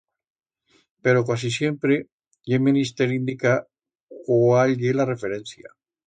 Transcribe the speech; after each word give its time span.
Pero 1.03 1.25
cuasi 1.27 1.49
siempre 1.59 1.93
ye 2.49 2.57
menister 2.67 3.07
indicar 3.19 3.57
cuál 4.27 4.69
ye 4.81 4.91
la 4.99 5.09
referencia. 5.13 5.67